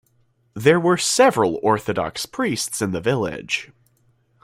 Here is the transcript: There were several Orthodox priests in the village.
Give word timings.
There 0.55 0.79
were 0.79 0.97
several 0.97 1.59
Orthodox 1.61 2.25
priests 2.25 2.81
in 2.81 2.89
the 2.89 3.01
village. 3.01 3.69